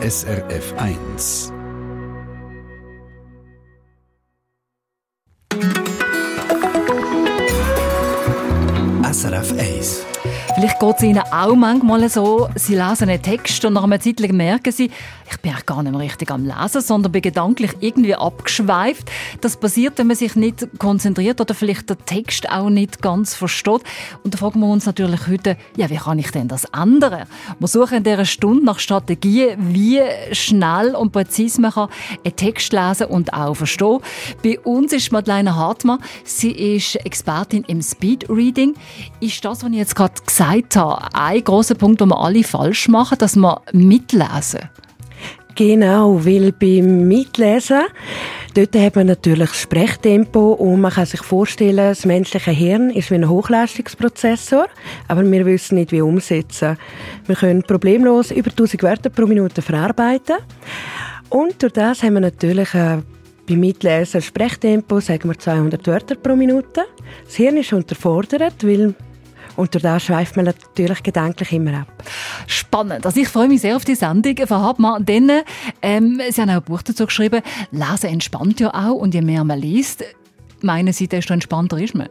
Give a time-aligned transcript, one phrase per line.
[0.00, 1.52] SRF 1.
[9.02, 10.06] SRF 1.
[10.54, 14.20] Vielleicht geht es Ihnen auch manchmal so, Sie lesen einen Text und nach einer Zeit
[14.20, 14.92] merken Sie,
[15.30, 19.10] ich bin eigentlich gar nicht mehr richtig am Lesen, sondern bin gedanklich irgendwie abgeschweift.
[19.40, 23.82] Das passiert, wenn man sich nicht konzentriert oder vielleicht den Text auch nicht ganz versteht.
[24.22, 27.26] Und da fragen wir uns natürlich heute, ja, wie kann ich denn das ändern?
[27.58, 30.00] Wir suchen in dieser Stunde nach Strategien, wie
[30.32, 31.88] schnell und präzise man kann
[32.24, 34.00] einen Text lesen und auch verstehen.
[34.42, 35.98] Bei uns ist Madeleine Hartmann.
[36.24, 38.74] Sie ist Expertin im Speedreading.
[39.20, 42.88] Ist das, was ich jetzt gerade gesagt habe, ein großer Punkt, den wir alle falsch
[42.88, 44.60] machen, dass wir mitlesen?
[45.58, 47.80] Genau, weil beim Mitlesen,
[48.54, 53.10] dort hat man natürlich das Sprechtempo und man kann sich vorstellen, das menschliche Hirn ist
[53.10, 54.68] wie ein Hochleistungsprozessor,
[55.08, 56.78] aber wir wissen nicht, wie umsetzen.
[57.26, 60.36] Wir können problemlos über 1000 Wörter pro Minute verarbeiten
[61.28, 62.98] und durch das haben wir natürlich äh,
[63.48, 66.84] beim Mitlesen Sprechtempo, sagen wir 200 Wörter pro Minute.
[67.24, 68.94] Das Hirn ist unterfordert, weil
[69.58, 72.04] und durch das schweift man natürlich gedanklich immer ab.
[72.46, 73.04] Spannend.
[73.04, 75.04] Also ich freue mich sehr auf die Sendung von Hartmann.
[75.04, 75.32] Denn
[75.82, 77.42] ähm, Sie haben auch ein Buch dazu geschrieben,
[77.72, 78.94] Lesen entspannt ja auch.
[78.94, 80.04] Und je mehr man liest,
[80.62, 82.08] meinen Sie, desto entspannter ist man.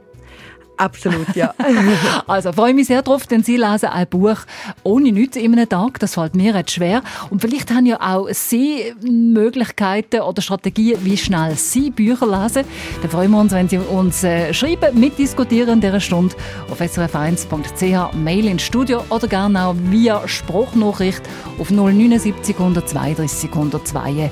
[0.77, 1.53] Absolut, ja.
[2.27, 4.37] also freue mich sehr drauf, denn Sie lesen ein Buch
[4.83, 5.99] ohne nichts in einem Tag.
[5.99, 7.01] Das fällt mir jetzt schwer.
[7.31, 12.63] Und vielleicht haben ja auch Sie Möglichkeiten oder Strategien, wie schnell Sie Bücher lesen.
[13.01, 16.35] Dann freuen wir uns, wenn Sie uns äh, schreiben, mitdiskutieren in dieser Stunde
[16.69, 21.23] auf srf1.ch, Mail ins Studio oder gerne auch via Spruchnachricht
[21.57, 24.31] auf 079 132 132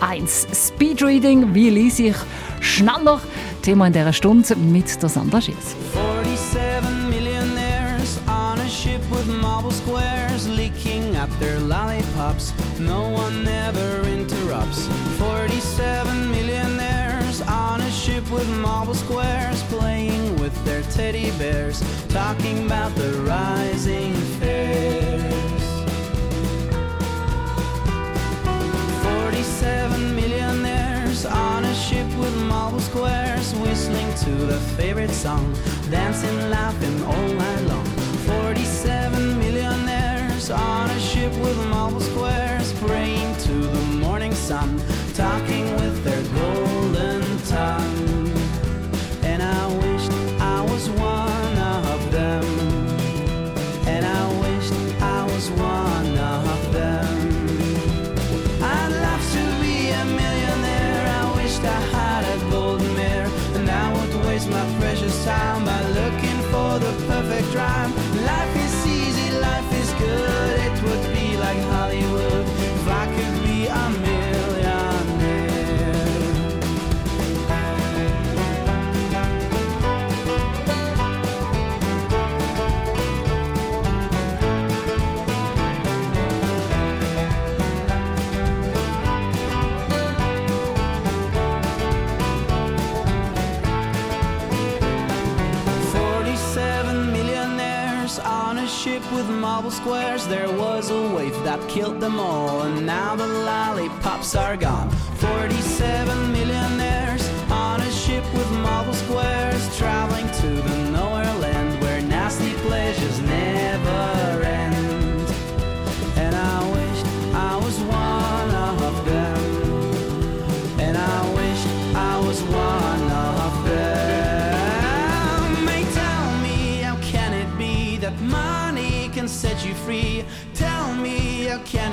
[0.00, 0.46] 1.
[0.52, 2.16] Speedreading, wie lese ich
[2.60, 3.20] schneller?
[3.64, 5.74] Thema in dieser Stunde mit der Sandra Schiers.
[5.94, 12.52] 47 millionaires on a ship with marble squares leaking up their lollipops.
[12.78, 14.86] No one ever interrupts.
[15.18, 22.94] 47 millionaires on a ship with marble squares playing with their teddy bears, talking about
[22.96, 25.64] the rising fares.
[29.02, 30.83] 47 millionaires
[31.26, 35.54] on a ship with marble squares whistling to their favorite song,
[35.90, 37.84] dancing, laughing all night long.
[38.26, 44.80] 47 millionaires on a ship with marble squares, praying to the morning sun,
[45.14, 46.03] talking with
[99.44, 100.26] marble squares.
[100.26, 104.88] There was a wave that killed them all, and now the lollipops are gone.
[105.20, 105.63] 47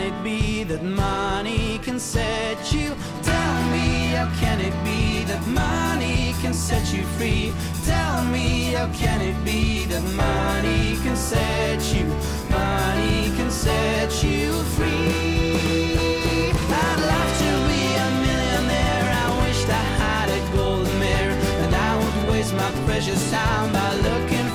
[0.01, 2.89] it be that money can set you?
[3.23, 7.53] Tell me, how can it be that money can set you free?
[7.85, 12.05] Tell me, how can it be that money can set you?
[12.49, 16.51] Money can set you free.
[16.83, 19.07] I'd love to be a millionaire.
[19.23, 23.93] I wished I had a gold mirror, and I would waste my precious time by
[24.07, 24.50] looking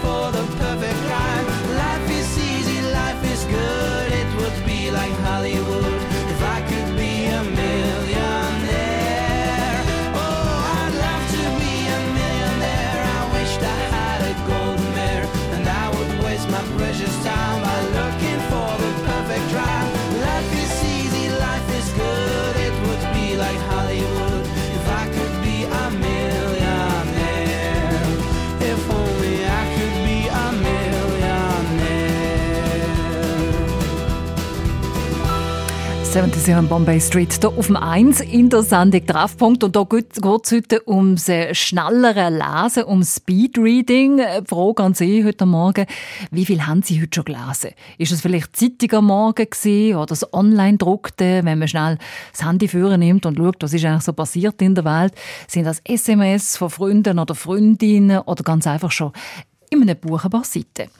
[4.90, 5.95] like Hollywood
[36.16, 39.62] 77 Bombay Street hier auf dem 1 in der Sendung Treffpunkt.
[39.62, 44.20] Und da geht es heute ums äh, schnellere Lesen, um Speedreading.
[44.20, 45.84] Äh, die Frage an Sie heute Morgen,
[46.30, 47.72] wie viel haben Sie heute schon gelesen?
[47.98, 51.98] Ist es vielleicht Zeitung am Morgen gewesen, oder das Online-Druckte, wenn man schnell
[52.32, 55.12] das Handy führen nimmt und schaut, was ist eigentlich so passiert in der Welt?
[55.48, 59.12] Sind das SMS von Freunden oder Freundinnen oder ganz einfach schon
[59.70, 60.90] in einem Buch ein paar Seiten.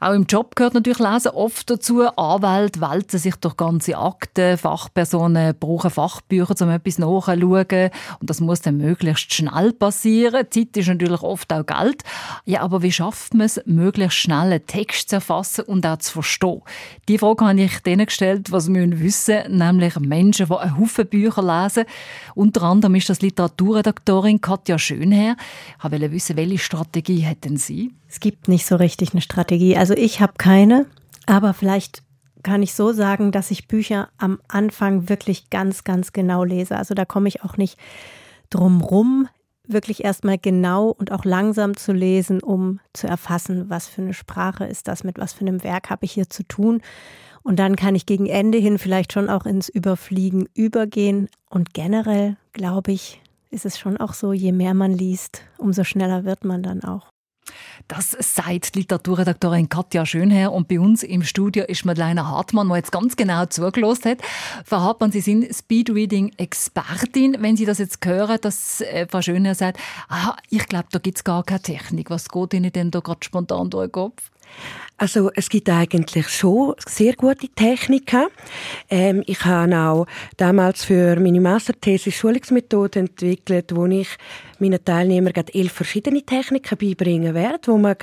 [0.00, 2.02] Auch im Job gehört natürlich Lesen oft dazu.
[2.16, 7.90] Anwälte wälzen sich durch ganze Akten, Fachpersonen brauchen Fachbücher, um etwas nachzuschauen.
[8.20, 10.46] Und das muss dann möglichst schnell passieren.
[10.50, 12.02] Zeit ist natürlich oft auch Geld.
[12.44, 16.12] Ja, aber wie schafft man es, möglichst schnell einen Text zu erfassen und auch zu
[16.12, 16.62] verstehen?
[17.08, 21.42] Die Frage habe ich denen gestellt, was wir wissen, nämlich Menschen, die einen Haufen Bücher
[21.42, 21.84] lesen.
[22.34, 25.36] Unter anderem ist das Literaturredaktorin Katja Schönherr.
[25.78, 27.92] Ich wollte wissen, welche Strategie hätten Sie?
[28.14, 29.76] Es gibt nicht so richtig eine Strategie.
[29.76, 30.86] Also ich habe keine,
[31.26, 32.04] aber vielleicht
[32.44, 36.76] kann ich so sagen, dass ich Bücher am Anfang wirklich ganz, ganz genau lese.
[36.76, 37.76] Also da komme ich auch nicht
[38.50, 39.28] drum rum,
[39.66, 44.64] wirklich erstmal genau und auch langsam zu lesen, um zu erfassen, was für eine Sprache
[44.64, 46.82] ist das, mit was für einem Werk habe ich hier zu tun.
[47.42, 51.28] Und dann kann ich gegen Ende hin vielleicht schon auch ins Überfliegen übergehen.
[51.50, 53.20] Und generell, glaube ich,
[53.50, 57.13] ist es schon auch so, je mehr man liest, umso schneller wird man dann auch.
[57.88, 60.52] Das sagt Literaturredaktorin Katja Schönherr.
[60.52, 64.18] Und bei uns im Studio ist Madeleine Hartmann, die jetzt ganz genau zugelassen hat.
[64.64, 67.36] Frau Hartmann, Sie sind Speedreading-Expertin.
[67.40, 69.78] Wenn Sie das jetzt hören, dass äh, Frau Schönherr sagt,
[70.08, 72.10] ah, ich glaube, da gibt es gar keine Technik.
[72.10, 74.30] Was geht Ihnen denn da gerade spontan durch den Kopf?
[74.96, 78.26] Also es gibt eigentlich schon sehr gute Techniken.
[78.88, 80.06] Ähm, ich habe auch
[80.36, 84.08] damals für meine Masterthese Schulungsmethode entwickelt, wo ich
[84.60, 87.96] meinen Teilnehmern elf verschiedene Techniken beibringen werde, wo man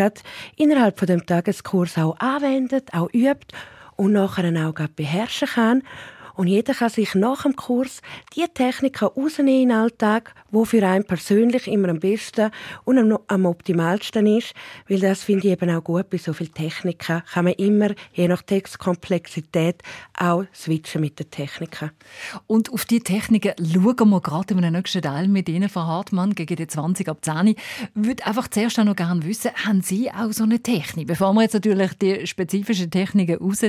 [0.58, 3.56] innerhalb von dem Tageskurs auch anwendet, auch übt
[3.96, 5.84] und nachher auch beherrschen kann.
[6.36, 8.02] Und jeder kann sich nach dem Kurs
[8.36, 12.52] die Techniken rausnehmen in den Alltag, die für einen persönlich immer am besten
[12.84, 14.54] und am, am optimalsten ist.
[14.88, 18.28] Weil das finde ich eben auch gut, bei so vielen Techniken kann man immer, je
[18.28, 19.82] nach Textkomplexität,
[20.18, 21.92] auch switchen mit den Techniken.
[22.48, 26.36] Und auf diese Techniken schauen wir gerade in einem nächsten Teil mit Ihnen, Frau Hartmann,
[26.36, 27.48] gegen die 20 ab 10.
[27.48, 27.58] Ich
[27.94, 31.08] würde einfach zuerst auch noch gerne wissen, haben Sie auch so eine Technik?
[31.08, 33.62] Bevor wir jetzt natürlich die spezifischen Techniken raus,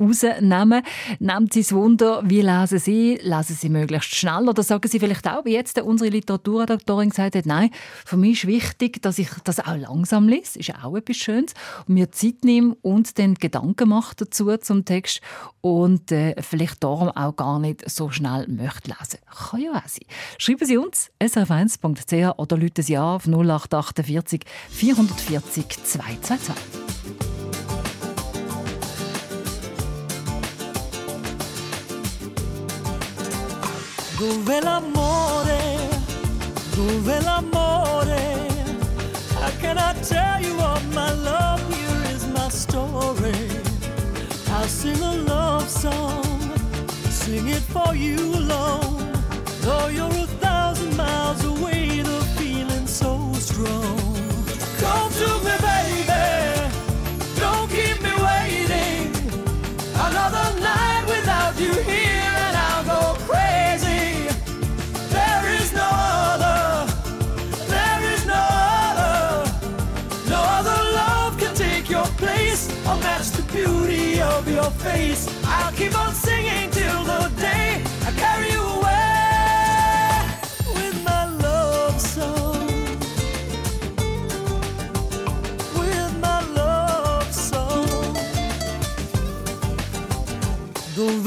[0.00, 0.82] rausnehmen,
[1.18, 3.18] nehmen Sie es Wunder, wie lesen Sie?
[3.22, 7.46] Lesen Sie möglichst schnell oder sagen Sie vielleicht auch, wie jetzt unsere Literaturredaktorin gesagt hat,
[7.46, 7.70] nein,
[8.04, 11.54] für mich ist wichtig, dass ich das auch langsam lese, ist auch etwas Schönes,
[11.86, 15.20] und mir Zeit nehme und dann Gedanken mache dazu zum Text
[15.60, 19.20] und äh, vielleicht darum auch gar nicht so schnell möchte lesen.
[19.50, 20.06] Kann ja auch sein.
[20.38, 26.97] Schreiben Sie uns srf1.ch oder rufen Sie an auf 0848 440 222.
[34.18, 35.60] Dove l'amore,
[36.74, 38.48] dove l'amore?
[39.38, 41.62] How can I tell you of my love?
[41.72, 43.48] Here is my story.
[44.50, 46.24] I'll sing a love song,
[47.08, 49.12] sing it for you alone.
[49.60, 54.00] Though you're a thousand miles away, the feeling's so strong.
[54.80, 55.57] Come to me,
[74.68, 75.26] your face.
[75.44, 80.24] I'll keep on singing till the day I carry you away
[80.76, 82.66] with my love song.
[85.78, 88.14] With my love song.
[90.94, 91.26] Dove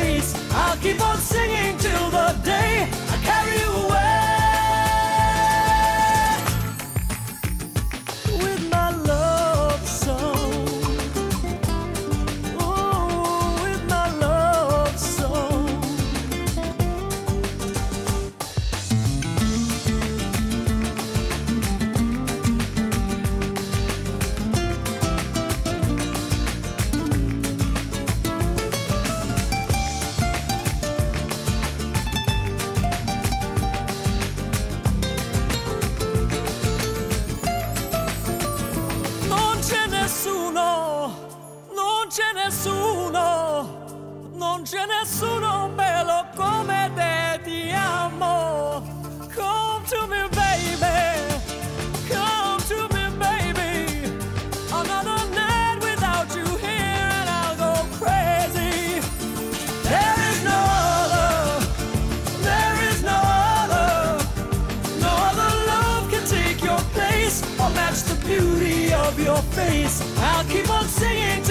[0.00, 2.97] I'll keep on singing till the day
[69.58, 70.00] face.
[70.18, 71.47] I'll keep on singing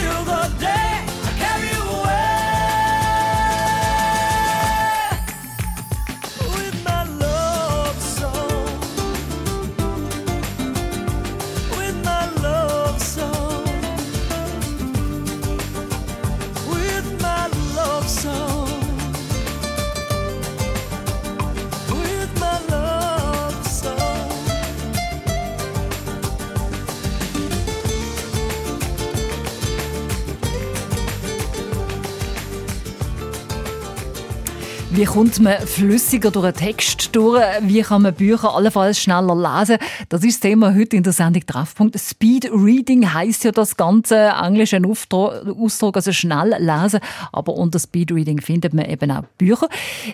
[34.97, 37.43] Wie kommt man flüssiger durch einen Text durch?
[37.61, 39.77] Wie kann man Bücher allenfalls schneller lesen?
[40.09, 41.99] Das ist das Thema heute in der Sendung Treffpunkt.
[41.99, 46.99] Speed Reading heisst ja das ganze englische Ausdruck, also schnell lesen.
[47.31, 49.69] Aber unter Speed Reading findet man eben auch Bücher.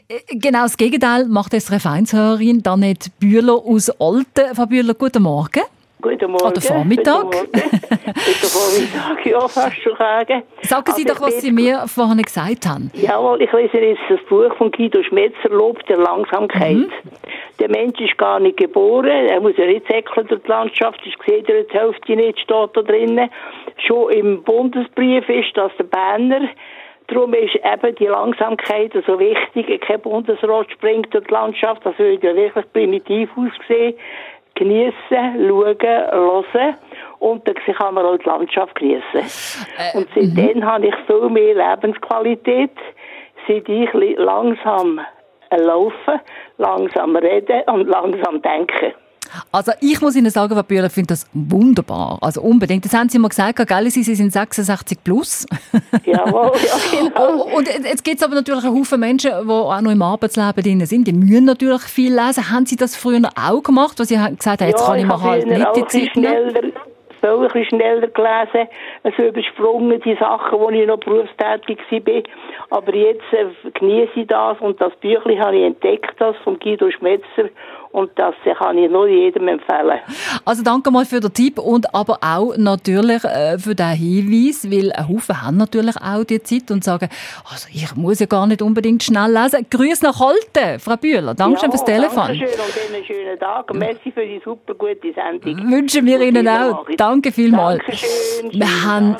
[0.09, 4.53] Äh, Genau das Gegenteil macht jetzt Refeinshörerin Danette Bühler aus Olten.
[4.53, 5.61] Frau Bühler, guten Morgen.
[6.03, 6.47] Guten Morgen.
[6.47, 7.21] Oder Vormittag.
[7.21, 7.51] Guten Morgen.
[7.53, 10.43] Guten Vormittag, ja, fast schon sagen.
[10.61, 12.91] Sagen Sie Also doch, was ich Sie mir vorhin gesagt haben.
[12.93, 16.75] Jawohl, ich lese jetzt das Buch von Guido Schmetzer, Lob der Langsamkeit.
[16.75, 16.91] Mhm.
[17.59, 21.47] Der Mensch ist gar nicht geboren, er muss ja nicht säckeln durch die Landschaft, sieht
[21.47, 23.29] ihr die Hälfte nicht, steht da drinnen.
[23.77, 26.49] Schon im Bundesbrief ist das der Banner.
[27.07, 29.81] Darum ist eben die Langsamkeit so wichtig.
[29.81, 33.95] Kein Bundesrat springt durch die Landschaft, das würde ja wirklich primitiv aussehen.
[34.55, 36.75] Geniessen, schauen, hören
[37.19, 39.21] und dann kann man auch die Landschaft geniessen.
[39.93, 42.71] und seitdem habe ich viel mehr Lebensqualität,
[43.47, 44.99] seit ich langsam
[45.49, 46.19] laufen,
[46.57, 48.93] langsam reden und langsam denken.
[49.51, 52.17] Also ich muss Ihnen sagen, Frau Bühler, ich finde das wunderbar.
[52.21, 52.85] Also unbedingt.
[52.85, 53.89] Das haben Sie mal gesagt, gell?
[53.89, 55.45] Sie Sie sind 66 plus.
[56.05, 57.43] Jawohl, ja genau.
[57.55, 60.85] Und jetzt gibt es aber natürlich einen Haufen Menschen, die auch noch im Arbeitsleben drin
[60.85, 61.07] sind.
[61.07, 62.49] Die müssen natürlich viel lesen.
[62.51, 65.13] Haben Sie das früher auch gemacht, wo Sie gesagt haben, jetzt ja, kann ich mir
[65.13, 66.49] habe halt nicht die Zeit nehmen?
[66.49, 66.71] schneller,
[67.23, 68.69] viel ein bisschen schneller gelesen,
[69.03, 72.77] also übersprungen die Sachen, wo ich noch berufstätig war.
[72.77, 76.91] Aber jetzt äh, genieße ich das und das Büchlein habe ich entdeckt, das von Guido
[76.91, 77.49] Schmetzer
[77.93, 79.99] und das äh, kann ich nur jedem empfehlen.
[80.45, 84.91] Also danke mal für den Tipp und aber auch natürlich äh, für den Hinweis, weil
[84.91, 87.07] ein Haufen haben natürlich auch die Zeit und sagen,
[87.49, 89.67] also ich muss ja gar nicht unbedingt schnell lesen.
[89.69, 91.35] Grüß nach Holten, Frau Bühler.
[91.35, 92.27] Dankeschön fürs Telefon.
[92.27, 93.69] Dankeschön und einen schönen Tag.
[93.69, 95.71] und Merci für die super gute Sendung.
[95.71, 96.87] Wünschen wir Ihnen auch.
[96.97, 97.79] Danke vielmals.
[97.85, 98.59] Dankeschön.
[98.59, 99.17] Wir haben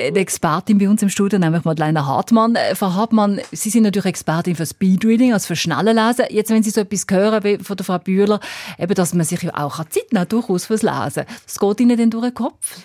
[0.00, 2.54] eine Expertin bei uns im Studio, nämlich Madeleine Hartmann.
[2.54, 6.24] Äh, Frau Hartmann, Sie sind natürlich Expertin für Speedreading, also für schnelle Lesen.
[6.30, 8.40] Jetzt, wenn Sie so etwas hören wie von der Frau Bühler,
[8.78, 11.24] eben, dass man sich ja auch Zeit nehmen kann, durchaus fürs Lesen.
[11.44, 12.80] Das geht Ihnen denn durch den Kopf?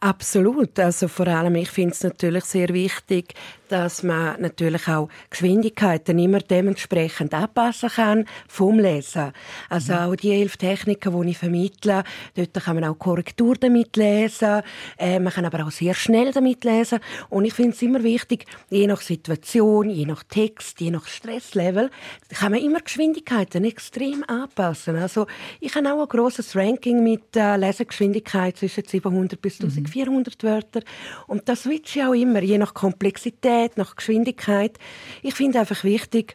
[0.00, 0.78] Absolut.
[0.78, 3.34] Also vor allem, ich finde es natürlich sehr wichtig,
[3.68, 9.32] dass man natürlich auch Geschwindigkeiten immer dementsprechend anpassen kann vom Lesen.
[9.68, 12.04] Also auch die elf Techniken, die ich vermittle,
[12.34, 14.62] dort kann man auch Korrektur damit lesen,
[14.98, 18.46] äh, man kann aber auch sehr schnell damit lesen und ich finde es immer wichtig,
[18.70, 21.90] je nach Situation, je nach Text, je nach Stresslevel,
[22.30, 24.96] kann man immer Geschwindigkeiten extrem anpassen.
[24.96, 25.26] Also
[25.60, 30.80] ich habe auch ein grosses Ranking mit äh, Lesegeschwindigkeit zwischen 700 bis 1400 Wörter
[31.26, 34.78] und das switche ich auch immer, je nach Komplexität, nach Geschwindigkeit.
[35.22, 36.34] Ich finde einfach wichtig,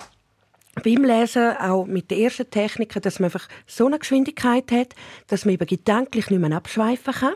[0.84, 4.96] beim Lesen, auch mit den ersten Techniken, dass man einfach so eine Geschwindigkeit hat,
[5.28, 7.34] dass man eben gedanklich nicht mehr abschweifen kann.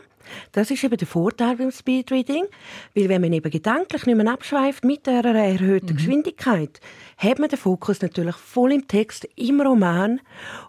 [0.52, 2.44] Das ist eben der Vorteil beim Speedreading,
[2.94, 6.80] weil wenn man eben gedanklich nicht mehr abschweift mit einer erhöhten Geschwindigkeit,
[7.18, 10.20] hat man den Fokus natürlich voll im Text, im Roman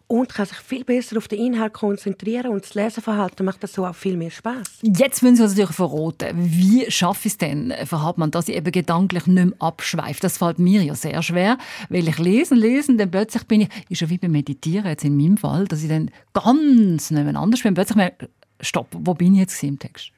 [0.08, 3.86] und kann sich viel besser auf den Inhalt konzentrieren und das Leseverhalten macht das so
[3.86, 4.80] auch viel mehr Spaß.
[4.82, 8.56] Jetzt müssen Sie uns natürlich verraten, wie schaffe ich es denn, Frau Hartmann, dass ich
[8.56, 10.22] eben gedanklich nicht mehr abschweife?
[10.22, 11.58] Das fällt mir ja sehr schwer,
[11.90, 15.18] weil ich lesen, lesen, dann plötzlich bin ich, ist ja wie beim Meditieren jetzt in
[15.18, 18.30] meinem Fall, dass ich dann ganz nebeneinander bin, plötzlich merke,
[18.62, 20.12] stopp, wo bin ich jetzt im Text?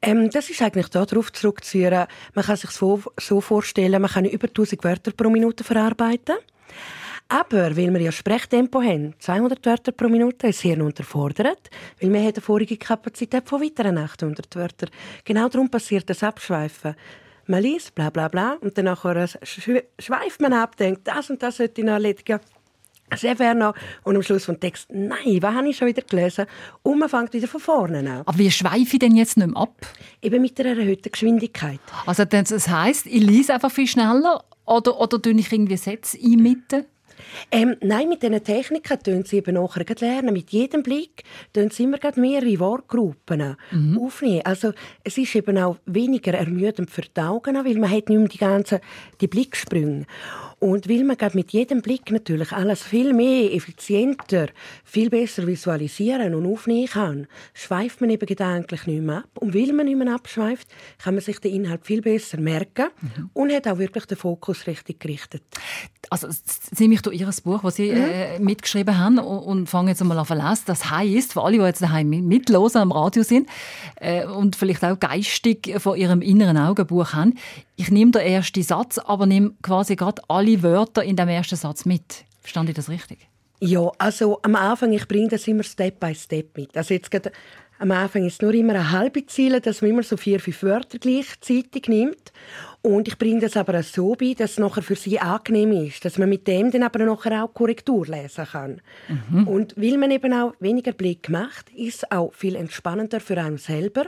[0.00, 4.48] Ähm, das ist eigentlich darauf zurückzuführen, man kann sich so, so vorstellen, man kann über
[4.48, 6.36] 1000 Wörter pro Minute verarbeiten.
[7.28, 12.20] Aber weil wir ja Sprechtempo haben, 200 Wörter pro Minute, ist Hirn unterfordert, weil wir
[12.20, 14.90] haben eine vorige Kapazität von weiteren 800 Wörtern.
[15.24, 16.94] Genau darum passiert das Abschweifen.
[17.46, 21.80] Man liest, bla bla bla, und dann schweift man ab, denkt, das und das sollte
[21.80, 22.40] ich noch erledigen.
[23.14, 23.74] Sehr fair noch.
[24.02, 26.46] Und am Schluss vom Text, nein, was habe ich schon wieder gelesen?
[26.82, 28.22] Und man fängt wieder von vorne an.
[28.24, 29.74] Aber wie schweife ich denn jetzt nicht mehr ab?
[30.22, 31.80] Eben mit einer erhöhten Geschwindigkeit.
[32.06, 36.86] Also das heisst, ich lese einfach viel schneller oder, oder tue ich irgendwie Sätze einmitten?
[37.50, 40.32] Ähm, nein, mit diesen Techniken tun sie eben nachher lernen.
[40.32, 43.56] Mit jedem Blick tun sie immer mehrere Wortgruppen
[43.98, 44.42] aufnehmen.
[44.44, 48.28] Also es ist eben auch weniger ermüdend für die Augen, weil man hat nicht mehr
[48.28, 48.80] die ganzen
[49.20, 50.06] die Blicksprünge.
[50.64, 54.46] Und weil man mit jedem Blick natürlich alles viel mehr, effizienter,
[54.82, 59.28] viel besser visualisieren und aufnehmen kann, schweift man eben gedanklich nicht mehr ab.
[59.34, 60.66] Und weil man nicht mehr abschweift,
[60.96, 63.28] kann man sich den Inhalt viel besser merken mhm.
[63.34, 65.42] und hat auch wirklich den Fokus richtig gerichtet.
[66.08, 67.98] Also, jetzt nehme ich durch Ihr Buch, das Sie mhm.
[67.98, 70.62] äh, mitgeschrieben haben und, und fange jetzt einmal an zu lesen.
[70.64, 73.50] Das heisst, für alle, die jetzt daheim mitlosen am Radio sind
[73.96, 77.34] äh, und vielleicht auch geistig von Ihrem inneren Augenbuch haben,
[77.76, 81.84] ich nehme den ersten Satz, aber nehme quasi gerade alle Wörter in dem ersten Satz
[81.84, 82.24] mit.
[82.40, 83.28] Verstand ich das richtig?
[83.60, 86.76] Ja, also am Anfang, ich bringe das immer Step by Step mit.
[86.76, 87.32] Also jetzt gerade
[87.78, 90.62] am Anfang ist es nur immer eine halbe Ziele, dass man immer so vier, fünf
[90.62, 92.32] Wörter gleichzeitig nimmt.
[92.82, 96.04] Und ich bringe das aber auch so bei, dass es nachher für sie angenehm ist,
[96.04, 98.80] dass man mit dem dann aber nachher auch Korrektur lesen kann.
[99.08, 99.48] Mhm.
[99.48, 103.58] Und weil man eben auch weniger Blick macht, ist es auch viel entspannender für einen
[103.58, 104.06] selber.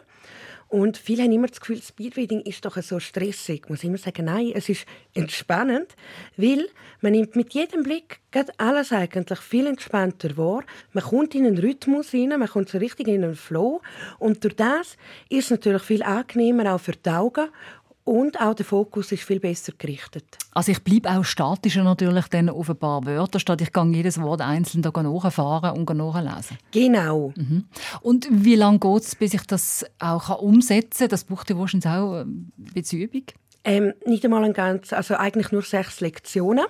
[0.68, 3.62] Und viele haben immer das Gefühl, Speedreading ist doch so stressig.
[3.64, 5.94] Ich muss immer sagen, nein, es ist entspannend,
[6.36, 6.68] weil
[7.00, 8.18] man nimmt mit jedem Blick
[8.58, 10.64] alles eigentlich viel entspannter wahr.
[10.92, 13.80] Man kommt in einen Rhythmus rein, man kommt so richtig in einen Flow.
[14.18, 14.96] Und durch das
[15.28, 17.48] ist es natürlich viel angenehmer auch für die Augen
[18.06, 20.38] und auch der Fokus ist viel besser gerichtet.
[20.52, 24.20] Also ich bleibe auch statischer natürlich dann auf ein paar Wörter, statt ich gehe jedes
[24.22, 26.56] Wort einzeln nachfahren und nachlesen.
[26.70, 27.32] Genau.
[27.36, 27.64] Mhm.
[28.02, 31.08] Und wie lange geht es, bis ich das auch umsetzen kann?
[31.08, 33.24] Das braucht ja wahrscheinlich auch ein bisschen Übung.
[33.64, 36.66] Ähm, nicht einmal ein ganz, also eigentlich nur sechs Lektionen.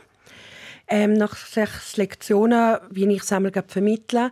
[0.89, 4.31] Ähm, nach sechs Lektionen, wie ich es einmal vermittle,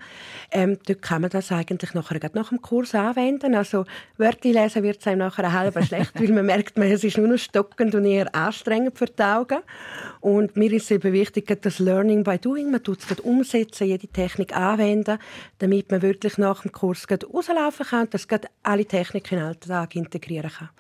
[0.53, 3.57] ähm, dort kann man das eigentlich nachher nach dem Kurs anwenden.
[3.57, 3.87] Also
[4.19, 7.39] Wörter lesen wird einem nachher halb schlecht, weil man merkt, man, es ist nur noch
[7.39, 9.59] stockend und eher anstrengend für die Augen.
[10.21, 14.57] Und mir ist eben wichtig, das Learning by Doing, man tut es umsetzen, jede Technik
[14.57, 15.19] anwenden,
[15.59, 18.29] damit man wirklich nach dem Kurs rauslaufen kann und dass
[18.63, 20.71] alle Techniken in den Alltag integrieren kann.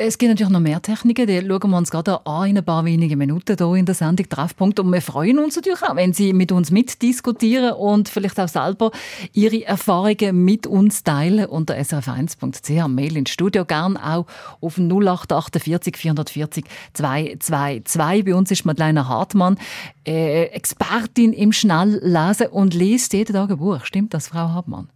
[0.00, 2.84] Es gibt natürlich noch mehr Techniken, die schauen wir uns gerade an in ein paar
[2.84, 4.78] wenigen Minuten hier in der Sendung Treffpunkt.
[4.78, 8.92] Und wir freuen uns natürlich auch, wenn Sie mit uns mitdiskutieren und vielleicht auch selber
[9.32, 12.86] Ihre Erfahrungen mit uns teilen unter srf1.ch.
[12.86, 14.26] Mail ins Studio, gern auch
[14.60, 18.24] auf 0848 440 222.
[18.24, 19.58] Bei uns ist Madeleine Hartmann,
[20.06, 23.84] äh, Expertin im Schnelllesen und liest jeden Tag ein Buch.
[23.84, 24.90] Stimmt das, Frau Hartmann?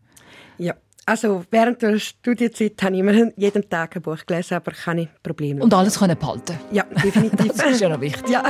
[1.04, 5.08] Also während der Studienzeit habe ich immer jeden Tag ein Buch gelesen, aber kann ich
[5.22, 5.64] problemlos.
[5.64, 6.58] Und alles können behalten?
[6.70, 7.52] Ja, definitiv.
[7.56, 8.28] das ist ja noch wichtig.
[8.28, 8.44] Ja.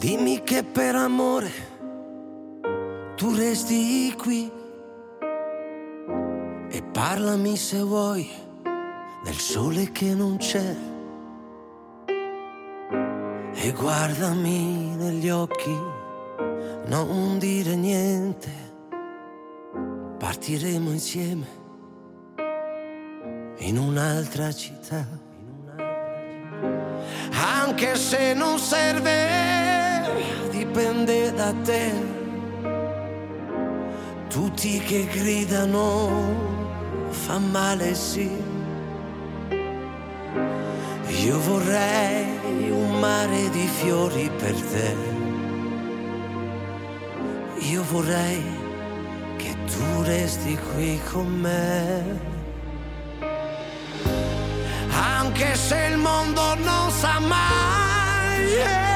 [0.00, 1.50] Dimmi che per amore
[3.16, 4.48] tu resti qui
[6.68, 8.45] e parlami se vuoi
[9.26, 10.76] del sole che non c'è.
[13.54, 15.76] E guardami negli occhi,
[16.86, 18.50] non dire niente,
[20.16, 21.46] partiremo insieme
[23.58, 25.04] in un'altra città.
[27.32, 31.92] Anche se non serve, dipende da te.
[34.28, 36.10] Tutti che gridano
[37.08, 38.45] fa male sì
[41.26, 44.94] io vorrei un mare di fiori per te.
[47.68, 48.44] Io vorrei
[49.36, 52.20] che tu resti qui con me.
[55.18, 58.44] Anche se il mondo non sa mai.
[58.44, 58.95] Yeah.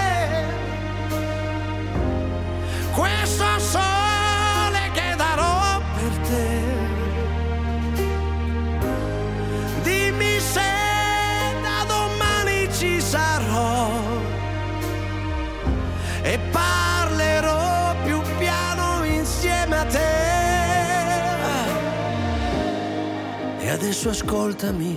[23.81, 24.95] Adesso ascoltami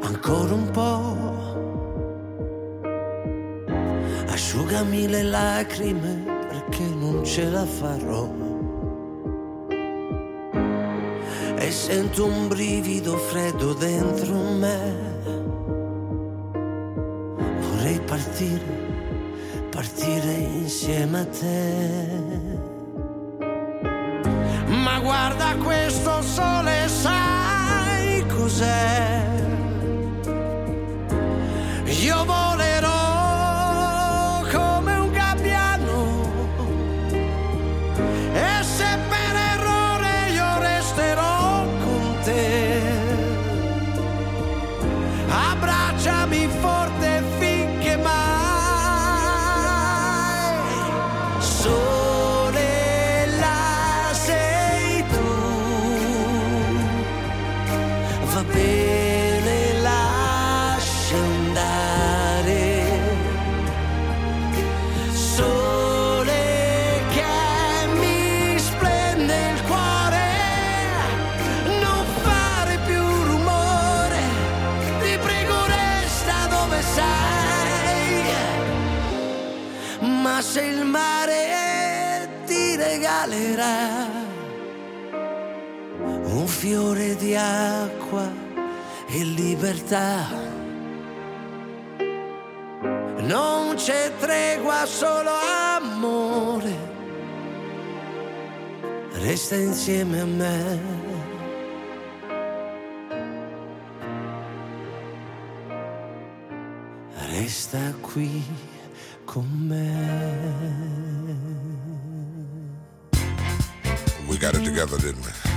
[0.00, 1.28] ancora un po'.
[4.32, 8.28] Asciugami le lacrime perché non ce la farò.
[11.56, 15.08] E sento un brivido freddo dentro me
[18.06, 18.60] partire,
[19.70, 21.78] partire insieme a te.
[24.66, 27.39] Ma guarda questo sole, sai
[28.50, 29.30] Joseph.
[32.02, 32.49] Your boy
[87.20, 88.32] di acqua
[89.06, 90.26] e libertà.
[93.18, 95.30] Non c'è tregua, solo
[95.76, 96.88] amore.
[99.12, 100.80] Resta insieme a me.
[107.28, 108.42] Resta qui
[109.26, 110.08] con me.
[114.26, 115.49] We got it together, didn't we?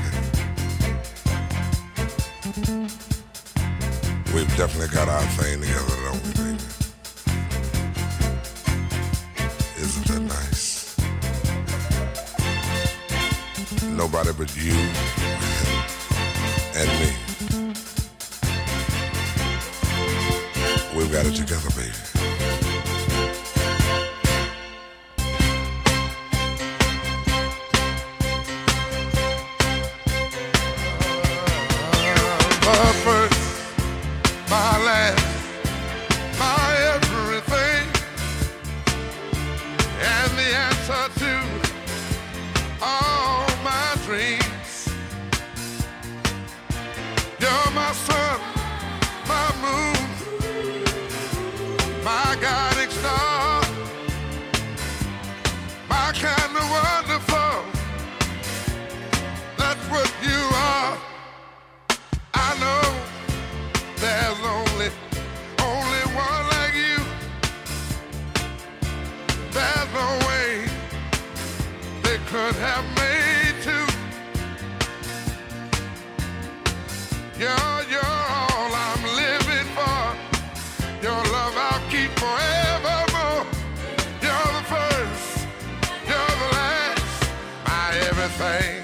[4.34, 6.58] we've definitely got our thing together, don't we, baby?
[9.78, 10.98] Isn't that nice?
[13.84, 14.74] Nobody but you
[16.76, 17.10] and me.
[20.96, 22.13] We've got it together, baby.
[88.44, 88.83] thing.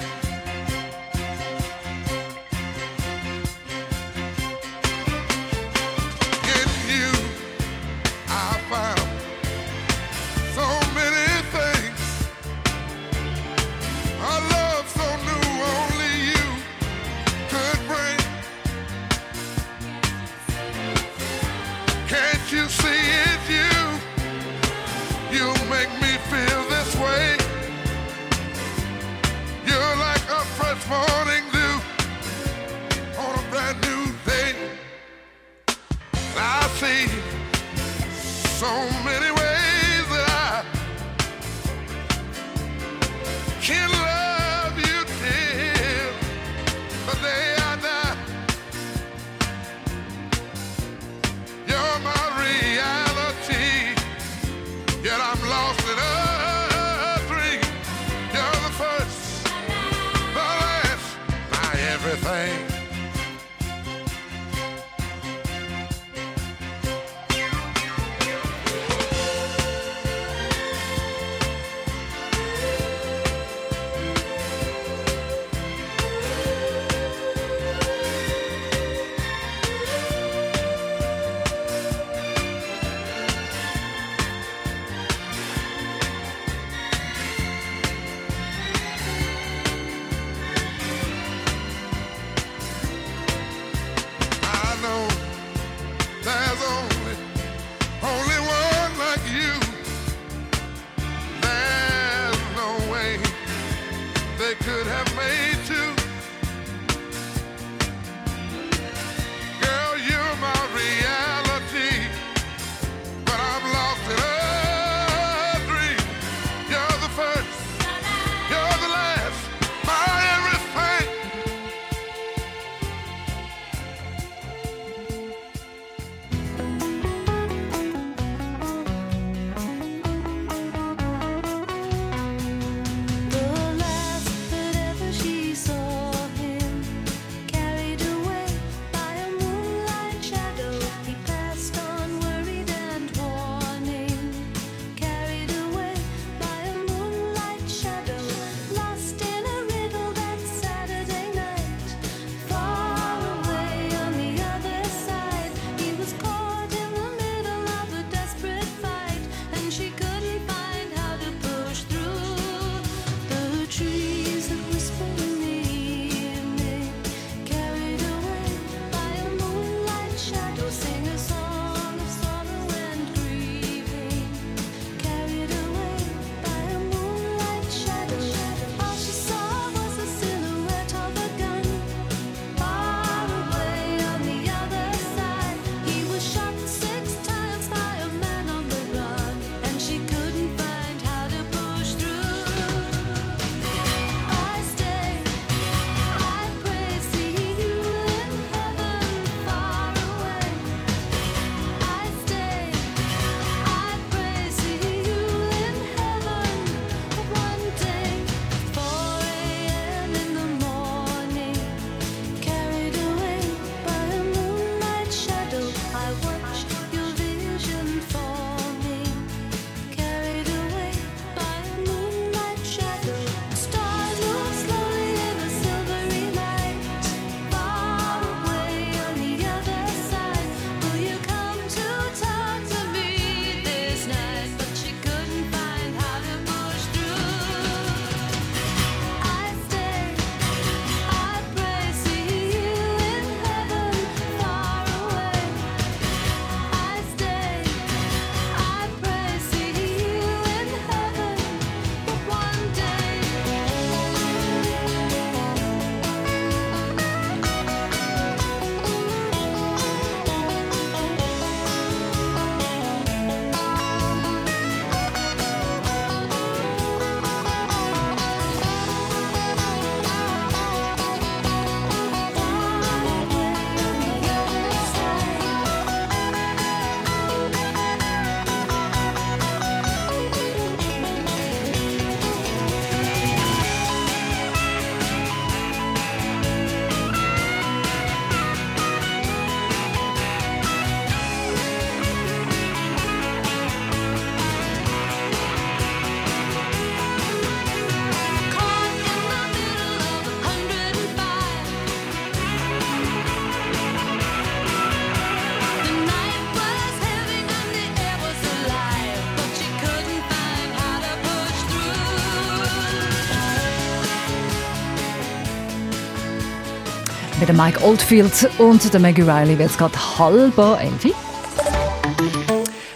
[317.40, 321.14] Mit dem Mike Oldfield und der Maggie Riley wird es gerade halber elfi.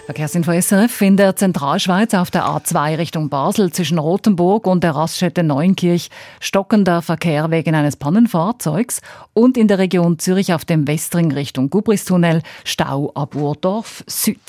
[0.05, 5.43] Verkehrsinfo SRF in der Zentralschweiz auf der A2 Richtung Basel zwischen Rothenburg und der Raststätte
[5.43, 6.09] Neunkirch
[6.41, 8.99] stockender Verkehr wegen eines Pannenfahrzeugs
[9.31, 14.39] und in der Region Zürich auf dem Westring Richtung Gubristunnel Stau ab Urdorf Süd.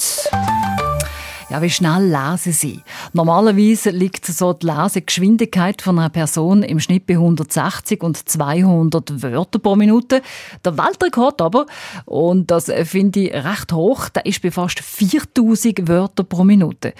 [1.50, 2.82] Ja, wie schnell lesen Sie?
[3.12, 9.58] Normalerweise liegt so die Lesegeschwindigkeit von einer Person im Schnitt bei 160 und 200 Wörter
[9.58, 10.22] pro Minute.
[10.64, 11.66] Der Weltrekord aber,
[12.06, 16.94] und das finde ich recht hoch, der ist bei fast 4000 Wörter pro Minute.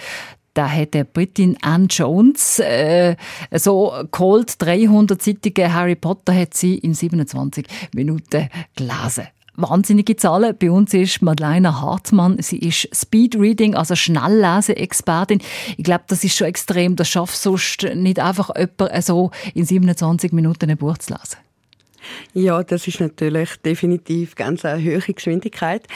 [0.53, 3.15] Da hat der Britin Anne Jones äh,
[3.51, 9.27] so geholt, 300-seitige Harry Potter hat sie in 27 Minuten gelesen
[9.57, 10.55] wahnsinnige Zahlen.
[10.57, 12.37] Bei uns ist Madeleine Hartmann.
[12.41, 15.41] Sie ist Speedreading, also Schnelllese-Expertin.
[15.77, 16.95] Ich glaube, das ist schon extrem.
[16.95, 21.44] Das schafft sonst nicht einfach jemand so in 27 Minuten ein Buch zu lesen.
[22.33, 25.87] Ja, das ist natürlich definitiv ganz eine hohe Geschwindigkeit.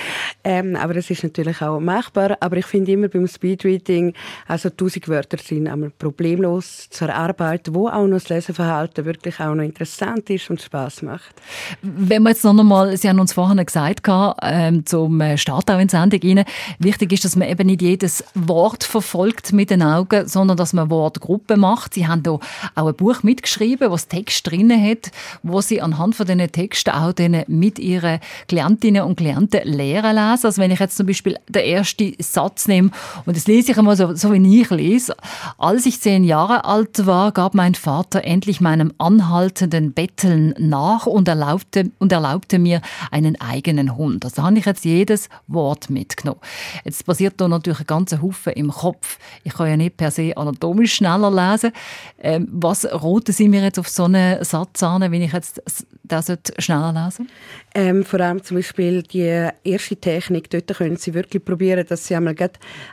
[0.43, 2.37] Ähm, aber es ist natürlich auch machbar.
[2.39, 4.13] Aber ich finde immer beim Speedreading,
[4.47, 9.53] also 1000 Wörter sind einmal problemlos zur Arbeit, wo auch noch das Leseverhalten wirklich auch
[9.53, 11.35] noch interessant ist und Spaß macht.
[11.81, 14.07] Wenn wir jetzt noch einmal, Sie haben uns vorhin gesagt,
[14.41, 16.45] ähm, zum Start auch in Sendung rein,
[16.79, 20.89] wichtig ist, dass man eben nicht jedes Wort verfolgt mit den Augen, sondern dass man
[20.89, 21.93] Wortgruppe macht.
[21.93, 22.39] Sie haben da
[22.75, 25.11] auch ein Buch mitgeschrieben, was Text drin hat,
[25.43, 30.15] wo Sie an anhand von diesen Texten auch denen mit ihren Klientinnen und Klienten lehren
[30.15, 30.45] lesen.
[30.45, 32.91] Also wenn ich jetzt zum Beispiel den ersten Satz nehme,
[33.25, 35.15] und das lese ich einmal so, so wie ich lese.
[35.57, 41.27] Als ich zehn Jahre alt war, gab mein Vater endlich meinem anhaltenden Betteln nach und
[41.27, 42.81] erlaubte, und erlaubte mir
[43.11, 44.23] einen eigenen Hund.
[44.23, 46.39] Also habe ich jetzt jedes Wort mitgenommen.
[46.85, 49.19] Jetzt passiert da natürlich ein ganzer Haufen im Kopf.
[49.43, 51.71] Ich kann ja nicht per se anatomisch schneller lesen.
[52.19, 55.61] Ähm, was roten Sie mir jetzt auf so einen Satz an, wenn ich jetzt
[56.03, 57.29] das schneller lesen?
[57.73, 62.15] Ähm, vor allem zum Beispiel die erste Technik, dort können Sie wirklich probieren, dass Sie
[62.15, 62.35] einmal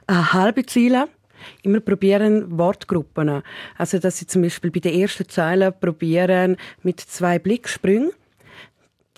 [0.07, 1.09] eine halbe Ziele
[1.63, 3.43] immer probieren Wortgruppen.
[3.77, 8.11] Also dass Sie zum Beispiel bei der ersten Zeile probieren mit zwei Blicksprüngen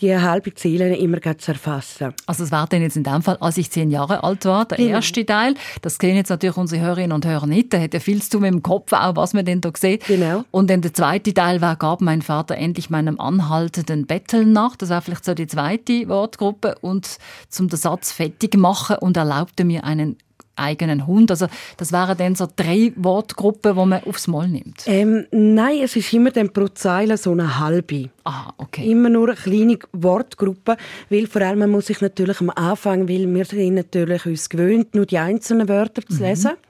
[0.01, 2.15] die halbe Ziele immer zu erfassen.
[2.27, 4.79] Also es war denn jetzt in dem Fall, als ich zehn Jahre alt war, der
[4.79, 4.91] genau.
[4.91, 5.55] erste Teil.
[5.83, 7.73] Das kennen jetzt natürlich unsere Hörerinnen und Hörer nicht.
[7.73, 10.07] Da hat ja viel zu tun mit dem Kopf, auch was man denn da sieht.
[10.07, 10.45] Genau.
[10.51, 14.77] Und dann der zweite Teil war, gab mein Vater endlich meinem anhaltenden Betteln nach.
[14.77, 16.77] Das war vielleicht so die zweite Wortgruppe.
[16.81, 20.17] Und zum den Satz fertig machen und erlaubte mir einen
[20.59, 21.31] eigenen Hund?
[21.31, 24.83] Also das wären dann so drei Wortgruppen, die man aufs Mal nimmt?
[24.87, 28.11] Ähm, nein, es ist immer dann pro Zeile so eine halbe.
[28.25, 28.91] Aha, okay.
[28.91, 30.77] Immer nur eine kleine Wortgruppe,
[31.11, 34.95] weil vor allem man muss sich natürlich am Anfang, weil wir sind natürlich uns gewöhnt,
[34.95, 36.23] nur die einzelnen Wörter zu mhm.
[36.23, 36.51] lesen.
[36.53, 36.68] Mhm.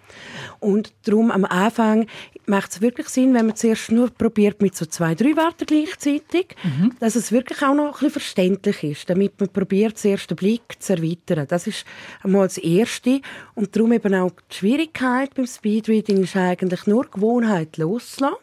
[0.61, 2.07] Und darum am Anfang
[2.47, 6.57] macht es wirklich Sinn, wenn man zuerst nur probiert mit so zwei, drei Wörtern gleichzeitig,
[6.63, 6.93] mhm.
[7.01, 10.77] dass es wirklich auch noch ein bisschen verständlich ist, damit man probiert, zuerst den Blick
[10.79, 11.47] zu erweitern.
[11.49, 11.85] Das ist
[12.23, 13.21] einmal das Erste.
[13.55, 18.35] Und darum eben auch die Schwierigkeit beim Speedreading ist eigentlich nur Gewohnheit loslassen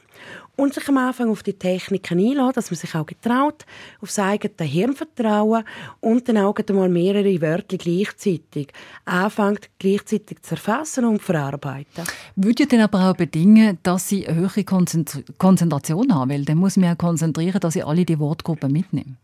[0.55, 3.65] und sich am Anfang auf die Techniken einladen, dass man sich auch getraut,
[4.01, 5.63] auf sein eigenes Hirn vertrauen
[6.01, 8.69] und dann auch einmal mehrere Wörter gleichzeitig
[9.05, 12.03] anfängt, gleichzeitig zu erfassen und zu verarbeiten.
[12.35, 16.89] Würde denn aber auch bedingen, dass Sie eine höhere Konzentration haben, weil dann muss man
[16.89, 19.15] ja konzentrieren, dass ich alle die Wortgruppen mitnehme.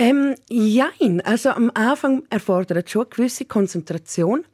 [0.00, 1.20] Ähm, jein.
[1.22, 4.44] Also am Anfang erfordert schon eine gewisse Konzentration.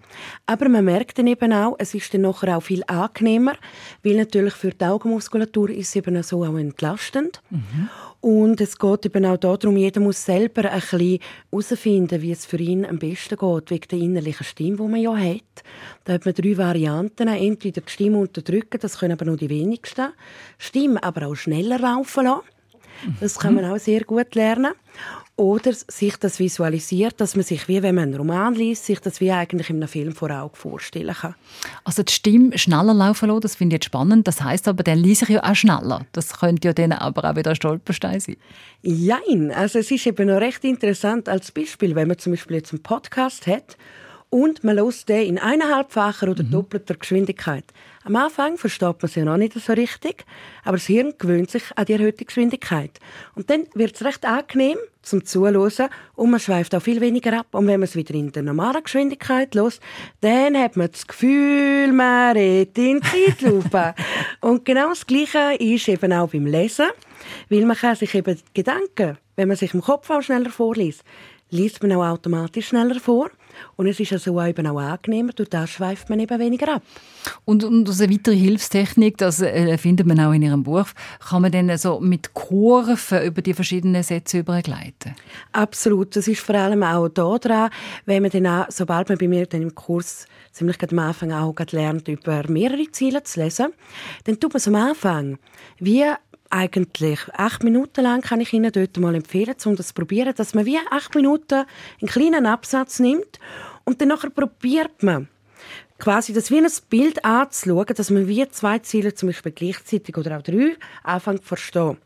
[0.46, 3.54] Aber man merkt dann eben auch, es ist dann nachher auch viel angenehmer,
[4.02, 7.42] weil natürlich für die Augenmuskulatur ist es eben so auch entlastend.
[7.50, 7.88] Mhm.
[8.20, 11.18] Und es geht eben auch darum, jeder muss selber ein bisschen
[11.50, 15.14] herausfinden, wie es für ihn am besten geht, wegen der innerlichen Stimme, die man ja
[15.14, 15.62] hat.
[16.04, 17.28] Da hat man drei Varianten.
[17.28, 20.12] Entweder die Stimme unterdrücken, das können aber nur die wenigsten.
[20.56, 22.44] Stimme aber auch schneller laufen lassen.
[23.20, 24.72] Das kann man auch sehr gut lernen.
[25.36, 29.20] Oder sich das visualisiert, dass man sich, wie wenn man einen Roman liest, sich das
[29.20, 31.34] wie eigentlich in einem Film vor Augen vorstellen kann.
[31.82, 34.28] Also die Stimme schneller laufen lassen, das finde ich jetzt spannend.
[34.28, 36.06] Das heißt aber, dann lese ich ja auch schneller.
[36.12, 38.36] Das könnte ja dann aber auch wieder ein Stolperstein sein.
[38.82, 42.72] Nein, also es ist eben noch recht interessant als Beispiel, wenn man zum Beispiel jetzt
[42.72, 43.76] einen Podcast hat
[44.30, 46.50] und man hört den in eineinhalbfacher oder mhm.
[46.50, 47.64] doppelter Geschwindigkeit.
[48.04, 50.24] Am Anfang versteht man es ja noch nicht so richtig,
[50.64, 52.98] aber das Hirn gewöhnt sich an die erhöhte Geschwindigkeit.
[53.34, 57.48] Und dann wird es recht angenehm zum Zuhören und man schweift auch viel weniger ab.
[57.52, 59.80] Und wenn man es wieder in der normalen Geschwindigkeit los,
[60.20, 63.94] dann hat man das Gefühl, man redet in Zeitlupe.
[64.40, 66.86] und genau das Gleiche ist eben auch beim Lesen,
[67.48, 71.02] weil man kann sich eben Gedanken, wenn man sich im Kopf auch schneller vorliest,
[71.50, 73.30] liest man auch automatisch schneller vor.
[73.76, 76.82] Und es ist also auch eben auch angenehmer, durch das schweift man eben weniger ab.
[77.44, 80.86] Und, und eine weitere Hilfstechnik, das äh, findet man auch in Ihrem Buch,
[81.28, 85.14] kann man dann so mit Kurven über die verschiedenen Sätze übergleiten?
[85.52, 86.16] Absolut.
[86.16, 87.70] Das ist vor allem auch da dran,
[88.06, 91.54] wenn man dann auch, sobald man bei mir dann im Kurs ziemlich am Anfang auch
[91.72, 93.72] lernt, über mehrere Ziele zu lesen,
[94.24, 95.38] dann tut man es am Anfang
[95.78, 96.04] wie
[96.54, 100.54] eigentlich acht Minuten lang kann ich Ihnen dort mal empfehlen, um das zu probieren, dass
[100.54, 101.64] man wie acht Minuten
[102.00, 103.40] einen kleinen Absatz nimmt
[103.84, 105.28] und dann nachher probiert man
[105.98, 110.38] quasi das wie ein Bild anzuschauen, dass man wie zwei Ziele zum Beispiel gleichzeitig oder
[110.38, 111.96] auch drei anfängt zu verstehen.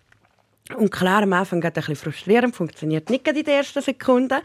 [0.77, 4.41] Und klar, am Anfang geht ein bisschen frustrierend, funktioniert nicht in den ersten Sekunden.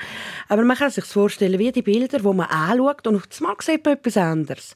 [0.47, 3.83] Aber man kann sich vorstellen, wie die Bilder, die man anschaut und auf einmal sieht
[3.83, 4.75] man etwas anderes.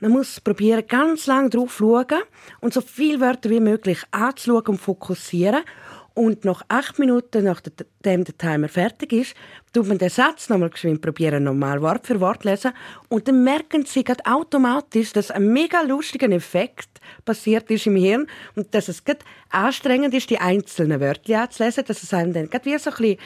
[0.00, 2.22] Man muss probieren, ganz lang drauf zu schauen
[2.60, 5.62] und so viele Wörter wie möglich anzuschauen und fokussieren.
[6.16, 9.34] Und nach acht Minuten, nachdem der Timer fertig ist,
[9.74, 12.72] tut man den Satz nochmal geschwind probieren, nochmal Wort für Wort lesen.
[13.10, 16.88] Und dann merken sie automatisch, dass ein mega lustiger Effekt
[17.26, 19.02] passiert ist im Hirn und dass es
[19.50, 23.18] anstrengend ist, die einzelnen Wörter anzulesen, dass es einem dann wie so ein bisschen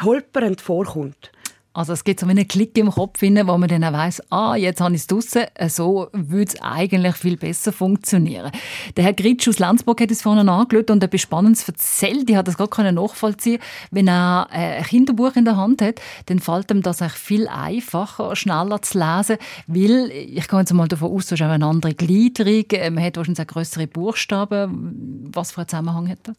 [0.00, 1.32] holperend vorkommt.
[1.78, 4.80] Also es gibt so einen Klick im Kopf, wo man dann auch weiss, ah, jetzt
[4.80, 5.44] habe ich es draussen.
[5.68, 8.50] So würde es eigentlich viel besser funktionieren.
[8.96, 12.28] Der Herr Gritsch aus Landsburg hat es vorhin angeschaut und etwas Spannendes erzählt.
[12.28, 13.60] Ich habe das gar nachvollziehen
[13.92, 18.34] Wenn er äh, ein Kinderbuch in der Hand hat, dann fällt ihm das viel einfacher,
[18.34, 19.36] schneller zu lesen,
[19.68, 23.18] weil, ich gehe jetzt mal davon aus, du hast eine andere Gliederung, äh, man hat
[23.18, 25.30] wahrscheinlich auch grössere Buchstaben.
[25.32, 26.36] Was für einen Zusammenhang hat das?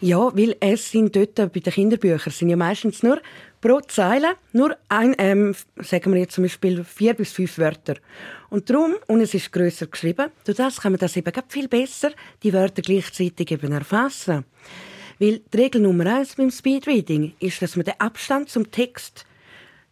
[0.00, 3.20] Ja, weil es sind dort bei den Kinderbüchern sind ja meistens nur
[3.66, 7.96] pro Zeile nur ein, ähm, sagen wir jetzt zum Beispiel vier bis fünf Wörter.
[8.48, 12.12] Und darum, und es ist grösser geschrieben, durch das kann man das eben viel besser,
[12.44, 14.44] die Wörter gleichzeitig eben erfassen.
[15.18, 19.26] Weil die Regel Nummer eins beim Speedreading ist, dass man den Abstand zum Text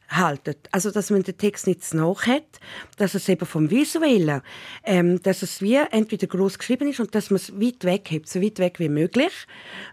[0.09, 0.69] haltet.
[0.71, 2.61] Also, dass man den Text nicht zu nach hat,
[2.97, 4.43] dass es eben vom Visuellen,
[4.85, 8.29] ähm, dass es wie entweder groß geschrieben ist und dass man es weit weg hebt,
[8.29, 9.33] so weit weg wie möglich.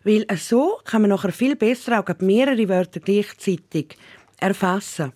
[0.03, 3.97] Weil so kann man nachher viel besser auch mehrere Wörter gleichzeitig
[4.39, 5.14] erfassen.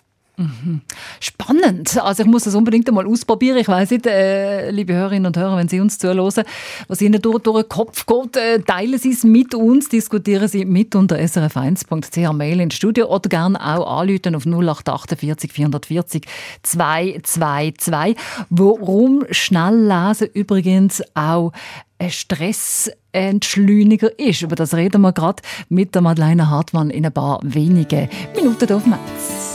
[1.20, 2.02] Spannend.
[2.02, 3.58] Also ich muss das unbedingt einmal ausprobieren.
[3.58, 6.46] Ich weiß nicht, äh, liebe Hörerinnen und Hörer, wenn Sie uns zuhören,
[6.88, 10.66] was Ihnen durch, durch den Kopf geht, äh, teilen Sie es mit uns, diskutieren Sie
[10.66, 16.26] mit unter srf1.ch Mail ins Studio oder gerne auch anrufen auf 0848 440
[16.64, 18.16] 222.
[18.50, 21.52] Warum schnell lesen übrigens auch
[21.98, 24.42] ein Stressentschleuniger ist.
[24.42, 28.86] Über das reden wir gerade mit der Madeleine Hartmann in ein paar wenigen Minuten auf
[28.86, 29.55] Metz.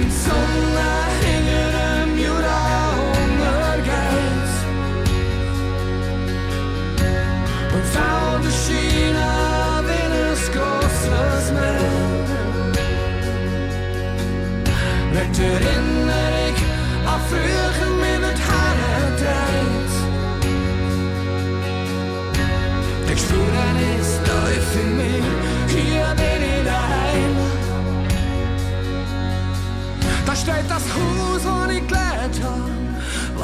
[0.00, 0.69] and soul.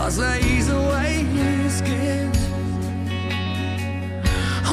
[0.07, 1.27] Was the easy way
[1.67, 2.37] is good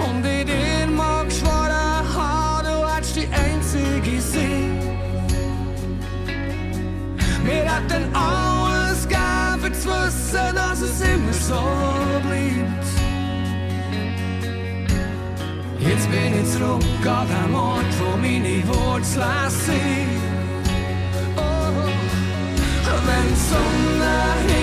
[0.06, 4.78] Und ich den mag schwader Haar, du hast die einzige Sinn
[7.44, 11.64] Mir hat denn alles gegeben zu wissen, dass es immer so
[12.28, 12.86] bleibt
[15.80, 20.22] Jetzt bin ich zurück an dem Ort, wo meine Wurzeln sind
[21.36, 21.82] Oh,
[23.08, 24.14] wenn die Sonne
[24.48, 24.63] hin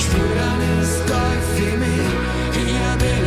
[0.00, 2.10] Ich Spür deines Teufels in mir,
[2.52, 3.19] hier bin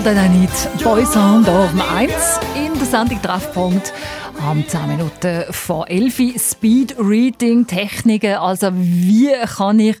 [0.00, 0.50] That I Need,
[0.82, 2.12] Boys Sound auf dem 1
[2.56, 3.92] in der Sendung Treffpunkt.
[4.40, 8.36] Am 10 Minuten vor 11 Speed Reading Techniken.
[8.36, 9.96] Also, wie kann ich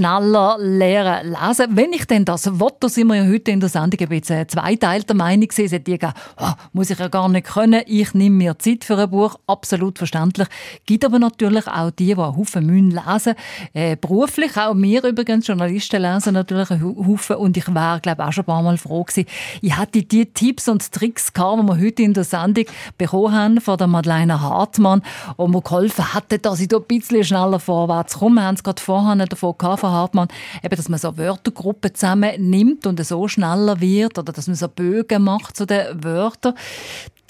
[0.00, 1.66] schneller lernen lesen?
[1.76, 4.48] Wenn ich denn das will, da sind wir ja heute in der Sendung ein bisschen
[4.48, 5.74] zweiteilter Meinung gewesen.
[5.74, 7.82] Es die gesagt, oh, muss ich ja gar nicht können.
[7.86, 9.36] Ich nehme mir Zeit für ein Buch.
[9.46, 10.48] Absolut verständlich.
[10.86, 13.34] Gibt aber natürlich auch die, die einen Haufen müssen lesen
[13.74, 17.36] äh, Beruflich, auch wir übrigens, Journalisten lesen natürlich einen Haufen.
[17.36, 19.28] Und ich wäre, glaube auch schon ein paar Mal froh gewesen.
[19.60, 22.64] Ich hatte die Tipps und Tricks gehabt, die wir heute in der Sendung
[22.96, 25.02] bekommen haben von der Madeleine Hartmann,
[25.36, 28.36] und mir geholfen hätte, dass ich da ein bisschen schneller vorwärts komme.
[28.36, 30.28] Wir haben es gerade vorher davon gehabt, von Hartmann,
[30.62, 35.22] eben, dass man so Wörtergruppen zusammennimmt und so schneller wird, oder dass man so Bögen
[35.22, 36.54] macht zu den Wörtern.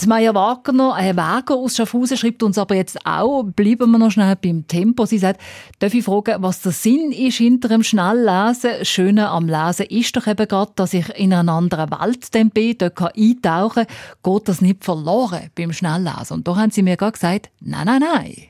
[0.02, 4.34] Die Wagner, äh, Wager aus Schaffhausen schreibt uns aber jetzt auch, bleiben wir noch schnell
[4.34, 5.04] beim Tempo.
[5.04, 5.42] Sie sagt,
[5.78, 8.82] darf ich fragen, was der Sinn ist hinter dem Schnelllesen?
[8.86, 12.78] Schöne am Lesen ist doch eben gerade, dass ich in einer anderen Welt dann bin,
[12.78, 13.84] dort kann eintauchen,
[14.22, 16.38] geht das nicht verloren beim Schnelllesen.
[16.38, 18.49] Und da haben sie mir gerade gesagt, nein, nein, nein.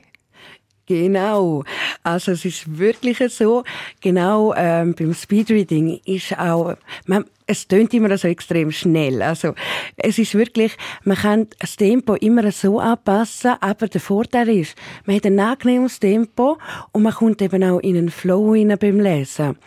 [0.91, 1.63] Genau.
[2.03, 3.63] Also es ist wirklich so.
[4.01, 6.75] Genau ähm, beim Speedreading ist auch,
[7.05, 9.21] man, es tönt immer so extrem schnell.
[9.21, 9.53] Also
[9.97, 14.75] es ist wirklich, man kann das Tempo immer so anpassen, aber der Vorteil ist,
[15.05, 16.57] man hat ein angenehmes Tempo
[16.91, 19.57] und man kommt eben auch in einen Flow rein beim Lesen.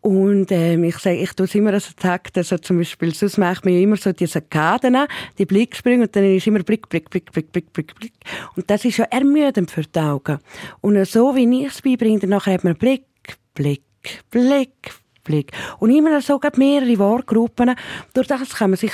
[0.00, 3.64] Und ähm, ich sage, ich tue es immer als Takt, also zum Beispiel, sonst macht
[3.64, 5.08] man ja immer so diese Kaden an,
[5.38, 8.12] die Blicksprünge und dann ist immer Blick, Blick, Blick, Blick, Blick, Blick, Blick.
[8.56, 10.38] Und das ist ja ermüdend für die Augen.
[10.80, 13.04] Und so wie ich es beibringe, nachher hat man Blick,
[13.54, 13.82] Blick,
[14.30, 14.92] Blick,
[15.26, 15.52] Blick.
[15.78, 17.74] Und immer so gerade mehrere Wortgruppen.
[18.14, 18.92] Durch das kann man sich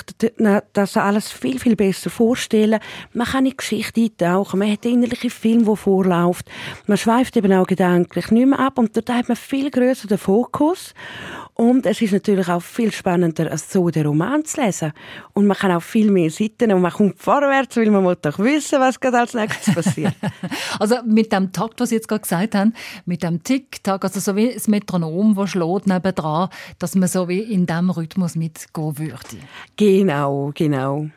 [0.72, 2.80] das alles viel, viel besser vorstellen.
[3.12, 4.58] Man kann in die Geschichte eintauchen.
[4.58, 6.50] Man hat den innerlichen Film, der vorläuft.
[6.86, 8.78] Man schweift eben auch gedanklich nicht mehr ab.
[8.78, 10.94] Und dort hat man viel grösser den Fokus.
[11.62, 14.92] Und es ist natürlich auch viel spannender, als so den Roman zu lesen.
[15.32, 18.80] Und man kann auch viel mehr Seiten und man kommt vorwärts, weil man doch wissen,
[18.80, 20.14] was gerade als nächstes passiert.
[20.80, 22.74] Also mit dem Takt, was Sie jetzt gerade gesagt haben,
[23.06, 26.48] mit dem Tick-Tack, also so wie das Metronom, das schlägt nebendran,
[26.80, 29.36] dass man so wie in diesem Rhythmus mitgehen würde.
[29.76, 31.10] genau, genau.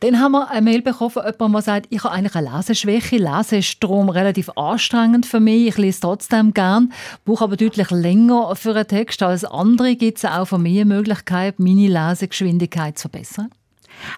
[0.00, 3.16] Dann haben wir eine Mail bekommen von jemandem, der sagt, ich habe eigentlich eine Leseschwäche.
[3.16, 5.68] Lesen ist darum relativ anstrengend für mich.
[5.68, 6.92] Ich lese trotzdem gern,
[7.24, 9.96] brauche aber deutlich länger für einen Text als andere.
[9.96, 13.50] Gibt es auch von mir Möglichkeit, meine Lesegeschwindigkeit zu verbessern?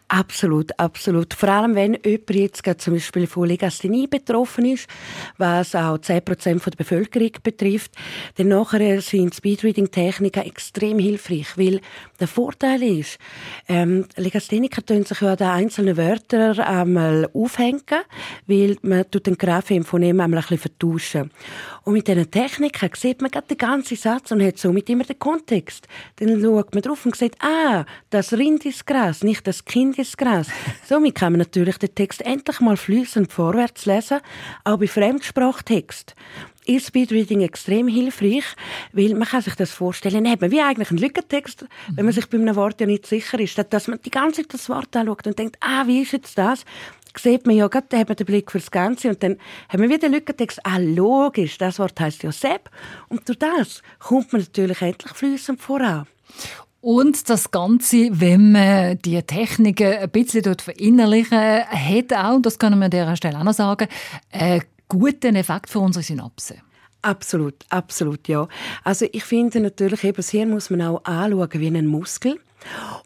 [0.08, 1.34] Absolut, absolut.
[1.34, 4.88] Vor allem, wenn jemand jetzt zum Beispiel von Legasthenie betroffen ist,
[5.36, 7.92] was auch 10% der Bevölkerung betrifft,
[8.36, 11.80] dann nachher sind Speedreading-Techniken extrem hilfreich, weil
[12.20, 13.18] der Vorteil ist,
[13.68, 17.82] ähm, Legastheniker können sich ja den einzelnen Wörtern einmal aufhängen,
[18.46, 21.30] weil man tut den Graphen im Phonem einmal ein bisschen vertauschen.
[21.86, 25.20] Und mit diesen Techniken sieht man gerade den ganzen Satz und hat somit immer den
[25.20, 25.86] Kontext.
[26.16, 30.18] Dann schaut man drauf und sieht, ah, das Rind ist Gras, nicht das Kind ist
[30.18, 30.48] Gras.
[30.84, 34.18] Somit kann man natürlich den Text endlich mal fließend vorwärts lesen,
[34.64, 36.16] auch bei Fremdsprachtext
[36.66, 38.44] ist Speedreading extrem hilfreich,
[38.92, 41.64] weil man kann sich das vorstellen, eben wie eigentlich ein Lückentext,
[41.94, 44.54] wenn man sich bei einem Wort ja nicht sicher ist, dass man die ganze Zeit
[44.54, 46.64] das Wort anschaut und denkt, ah, wie ist jetzt das?
[47.18, 49.36] Sieht man ja gerade, da hat man den Blick fürs Ganze und dann
[49.68, 52.70] haben wir wieder Lückentext, ah, logisch, das Wort heißt ja Sepp
[53.08, 56.06] und durch das kommt man natürlich endlich flüssend voran.
[56.80, 62.58] Und das Ganze, wenn man die Techniken ein bisschen dort verinnerlichen, hat auch, und das
[62.58, 63.88] kann man an dieser Stelle auch noch sagen,
[64.30, 66.62] einen guten Effekt für unsere Synapsen.
[67.02, 68.48] Absolut, absolut, ja.
[68.84, 72.38] Also ich finde natürlich, eben das Hirn muss man auch anschauen wie einen Muskel.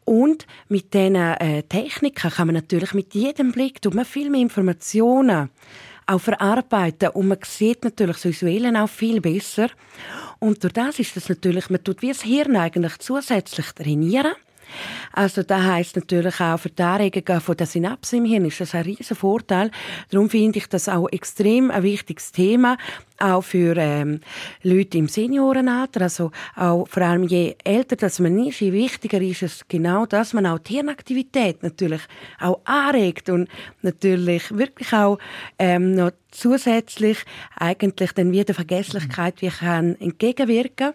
[0.04, 4.40] Und mit diesen äh, Techniken kann man natürlich mit jedem Blick tut man viel mehr
[4.40, 5.50] Informationen
[6.06, 9.68] auch verarbeiten und man sieht natürlich das Visuelle auch viel besser.
[10.40, 14.32] Und durch das ist das natürlich, man tut wie das Hirn eigentlich zusätzlich trainieren.
[15.12, 18.74] Also das heißt natürlich auch für die Anregung von der Synapse im Hirn ist das
[18.74, 19.70] ein riesen Vorteil.
[20.10, 22.76] Darum finde ich das auch extrem ein wichtiges Thema,
[23.18, 24.20] auch für ähm,
[24.62, 29.42] Leute im Seniorenalter, also auch vor allem je älter dass man ist, je wichtiger ist
[29.42, 32.02] es genau, dass man auch die Hirnaktivität natürlich
[32.40, 33.48] auch anregt und
[33.82, 35.18] natürlich wirklich auch
[35.58, 37.18] ähm, noch zusätzlich
[37.56, 40.94] eigentlich dann wieder Vergesslichkeit wie kann entgegenwirken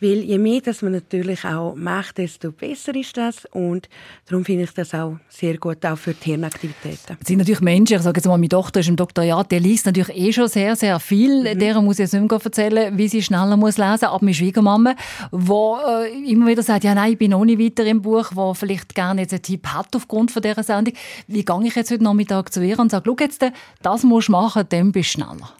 [0.00, 3.88] weil je mehr dass man natürlich auch macht, desto besser ist das und
[4.26, 7.16] darum finde ich das auch sehr gut auch für die Hirnaktivitäten.
[7.20, 9.86] Es sind natürlich Menschen, ich sage jetzt mal, meine Tochter ist im Doktorat, der liest
[9.86, 11.54] natürlich eh schon sehr, sehr viel.
[11.54, 11.58] Mhm.
[11.58, 14.02] Der muss ich jetzt nicht mehr erzählen, wie sie schneller muss lesen muss.
[14.02, 14.94] Aber meine Schwiegermama,
[15.32, 18.54] die äh, immer wieder sagt, ja nein, ich bin noch nicht weiter im Buch, wo
[18.54, 20.94] vielleicht gerne jetzt einen Tipp hat aufgrund von dieser Sendung.
[21.26, 23.44] Wie gehe ich jetzt heute Nachmittag zu ihr und sage, schau jetzt,
[23.82, 25.52] das musst du machen, dann bist du schneller.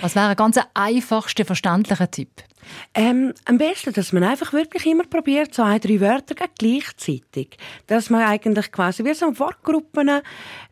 [0.00, 2.30] Was wäre ein ganz einfachster, verständlicher Tipp?
[2.94, 7.56] Ähm, am besten, dass man einfach wirklich immer probiert, ein, drei Wörter gleichzeitig.
[7.86, 10.20] Dass man eigentlich quasi wie so Wortgruppen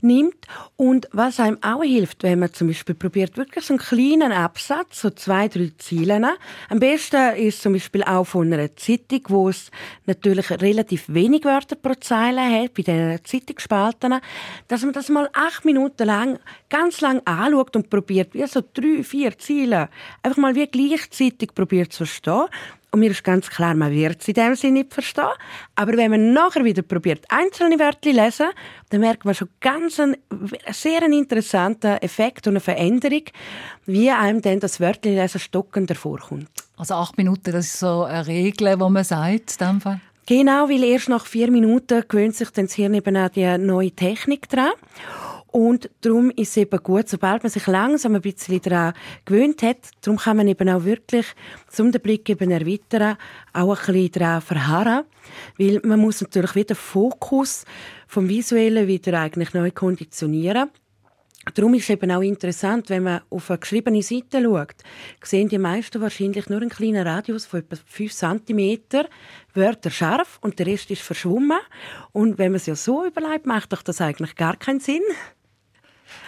[0.00, 0.46] nimmt.
[0.76, 5.00] Und was einem auch hilft, wenn man zum Beispiel probiert, wirklich so einen kleinen Absatz,
[5.00, 6.26] so zwei, drei Zeilen.
[6.68, 9.70] Am besten ist zum Beispiel auch von einer Zeitung, wo es
[10.06, 14.20] natürlich relativ wenig Wörter pro Zeile hat, bei den Zeitungsspalten,
[14.68, 19.02] dass man das mal acht Minuten lang, ganz lang anschaut und probiert, wie so drei,
[19.02, 19.88] vier Zeilen,
[20.22, 22.46] einfach mal wie gleichzeitig probiert zu verstehen.
[22.90, 25.28] Und mir ist ganz klar, man wird es in dem Sinne nicht verstehen.
[25.74, 28.46] Aber wenn man nachher wieder probiert, einzelne Wörter lesen,
[28.88, 30.16] dann merkt man schon ganz einen,
[30.72, 33.24] sehr einen interessanten Effekt und eine Veränderung,
[33.84, 36.48] wie einem dann das Wörterlesen stockender vorkommt.
[36.78, 40.00] Also acht Minuten, das ist so eine Regel, die man sagt, in dem Fall?
[40.24, 43.90] Genau, weil erst nach vier Minuten gewöhnt sich dann das Hirn eben an die neue
[43.90, 44.72] Technik dran.
[45.50, 48.92] Und darum ist es eben gut, sobald man sich langsam ein bisschen daran
[49.24, 51.26] gewöhnt hat, darum kann man eben auch wirklich,
[51.78, 53.16] um den Blick eben erweitern,
[53.54, 55.04] auch ein bisschen daran verharren.
[55.56, 57.64] Weil man muss natürlich wieder den Fokus
[58.06, 60.70] vom Visuellen wieder eigentlich neu konditionieren.
[61.54, 64.74] Darum ist es eben auch interessant, wenn man auf eine geschriebene Seite schaut,
[65.22, 68.78] sehen die meisten wahrscheinlich nur einen kleinen Radius von etwa 5 cm,
[69.54, 71.58] Wörter scharf und der Rest ist verschwommen.
[72.12, 75.02] Und wenn man es ja so überlegt, macht doch das eigentlich gar keinen Sinn.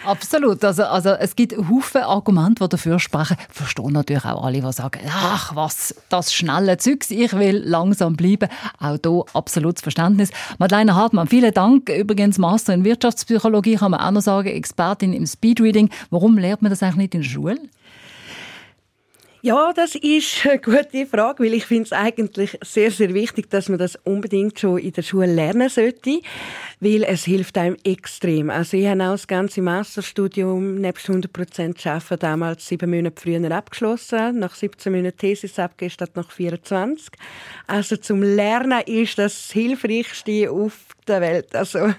[0.05, 0.63] Absolut.
[0.63, 3.37] Also, also es gibt Haufen Argumente, die dafür sprechen.
[3.49, 8.49] Verstehen natürlich auch alle, die sagen, ach was, das schnelle Zeugs, ich will langsam bleiben.
[8.79, 10.31] Auch hier absolutes Verständnis.
[10.57, 11.89] Madeleine Hartmann, vielen Dank.
[11.89, 15.89] Übrigens Master in Wirtschaftspsychologie, kann man auch noch sagen, Expertin im Speedreading.
[16.09, 17.57] Warum lernt man das eigentlich nicht in der Schule?
[19.43, 23.69] Ja, das ist eine gute Frage, weil ich finde es eigentlich sehr, sehr wichtig, dass
[23.69, 26.19] man das unbedingt schon in der Schule lernen sollte,
[26.79, 28.51] weil es hilft einem extrem.
[28.51, 33.51] Also ich habe auch das ganze Masterstudium nebst 100 Prozent Arbeiten damals sieben Monate früher
[33.51, 37.07] abgeschlossen, nach 17 Monaten Thesis abgegeben statt nach 24.
[37.65, 40.77] Also zum Lernen ist das Hilfreichste auf
[41.07, 41.55] der Welt.
[41.55, 41.91] Also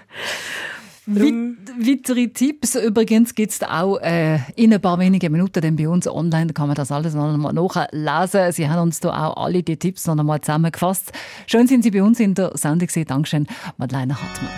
[1.05, 6.07] Weitere Tipps übrigens gibt es auch äh, in ein paar wenigen Minuten dann bei uns
[6.07, 6.47] online.
[6.47, 8.51] Da kann man das alles noch einmal nachlesen.
[8.53, 11.11] Sie haben uns da auch alle die Tipps noch einmal zusammengefasst.
[11.45, 12.87] Schön sind Sie bei uns in der Sendung.
[13.05, 13.47] Dankeschön,
[13.77, 14.49] Madeleine Hartmann.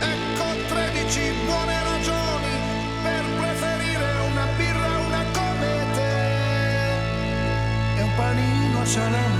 [0.00, 0.44] Ecco
[8.84, 9.39] 13